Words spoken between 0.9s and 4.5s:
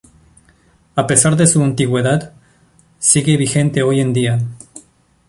A pesar de su antigüedad, sigue vigente hoy en día.